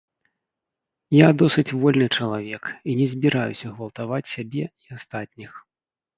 Я 1.15 1.27
досыць 1.41 1.75
вольны 1.83 2.07
чалавек 2.17 2.63
і 2.91 2.97
не 3.01 3.07
збіраюся 3.13 3.67
гвалтаваць 3.75 4.31
сябе 4.35 4.65
і 4.83 4.87
астатніх. 4.99 5.51